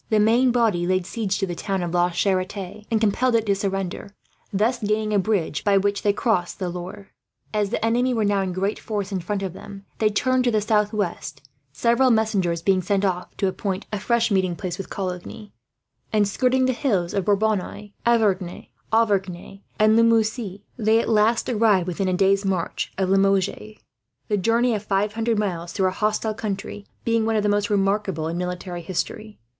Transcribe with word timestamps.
The 0.09 0.19
main 0.19 0.51
body 0.51 0.87
laid 0.87 1.05
siege 1.05 1.37
to 1.37 1.45
the 1.45 1.53
town 1.53 1.83
of 1.83 1.93
La 1.93 2.09
Chants, 2.09 2.55
and 2.89 2.99
compelled 2.99 3.35
it 3.35 3.45
to 3.45 3.53
surrender, 3.55 4.15
thus 4.51 4.79
gaining 4.81 5.13
a 5.13 5.19
bridge 5.19 5.63
by 5.63 5.77
which 5.77 6.01
they 6.01 6.11
crossed 6.11 6.57
the 6.57 6.69
Loire. 6.69 7.09
As 7.53 7.69
the 7.69 7.85
enemy 7.85 8.11
were 8.11 8.25
now 8.25 8.41
in 8.41 8.51
great 8.51 8.79
force, 8.79 9.11
in 9.11 9.19
front 9.19 9.43
of 9.43 9.53
them; 9.53 9.85
they 9.99 10.09
turned 10.09 10.43
to 10.45 10.49
the 10.49 10.59
southwest, 10.59 11.47
several 11.71 12.09
messengers 12.09 12.63
being 12.63 12.81
sent 12.81 13.05
off 13.05 13.37
to 13.37 13.47
appoint 13.47 13.85
a 13.93 13.99
fresh 13.99 14.31
meeting 14.31 14.55
place 14.55 14.79
with 14.79 14.89
Coligny; 14.89 15.53
and 16.11 16.27
skirting 16.27 16.65
the 16.65 16.73
hills 16.73 17.13
of 17.13 17.25
Bourbonais, 17.25 17.93
Auvergne, 18.03 18.69
and 18.91 19.95
Limousin, 19.95 20.61
they 20.77 20.99
at 20.99 21.09
last 21.09 21.47
arrived 21.47 21.85
within 21.85 22.07
a 22.07 22.13
day's 22.15 22.43
march 22.43 22.91
of 22.97 23.09
Limoges; 23.11 23.77
the 24.29 24.37
journey 24.37 24.73
of 24.73 24.81
five 24.81 25.13
hundred 25.13 25.37
miles, 25.37 25.73
through 25.73 25.89
a 25.89 25.91
hostile 25.91 26.33
country, 26.33 26.87
being 27.05 27.23
one 27.23 27.35
of 27.35 27.43
the 27.43 27.47
most 27.49 27.69
remarkable 27.69 28.27
in 28.27 28.35
military 28.35 28.81
history. 28.81 29.37